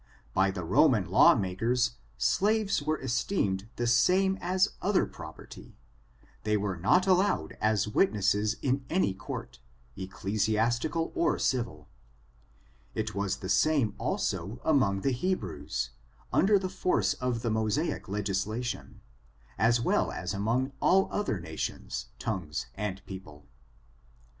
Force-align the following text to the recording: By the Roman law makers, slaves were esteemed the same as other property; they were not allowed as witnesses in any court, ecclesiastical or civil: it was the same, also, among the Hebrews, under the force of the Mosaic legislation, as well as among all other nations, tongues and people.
By 0.33 0.49
the 0.49 0.63
Roman 0.63 1.05
law 1.07 1.35
makers, 1.35 1.97
slaves 2.17 2.81
were 2.81 2.99
esteemed 2.99 3.69
the 3.75 3.85
same 3.85 4.35
as 4.41 4.73
other 4.81 5.05
property; 5.05 5.77
they 6.41 6.57
were 6.57 6.75
not 6.75 7.05
allowed 7.05 7.55
as 7.61 7.87
witnesses 7.87 8.55
in 8.63 8.83
any 8.89 9.13
court, 9.13 9.59
ecclesiastical 9.95 11.11
or 11.13 11.37
civil: 11.37 11.87
it 12.95 13.13
was 13.13 13.37
the 13.45 13.47
same, 13.47 13.93
also, 13.99 14.59
among 14.63 15.01
the 15.01 15.11
Hebrews, 15.11 15.91
under 16.33 16.57
the 16.57 16.67
force 16.67 17.13
of 17.13 17.43
the 17.43 17.51
Mosaic 17.51 18.07
legislation, 18.07 19.01
as 19.59 19.79
well 19.81 20.11
as 20.11 20.33
among 20.33 20.71
all 20.79 21.09
other 21.11 21.39
nations, 21.39 22.07
tongues 22.17 22.65
and 22.73 23.05
people. 23.05 23.45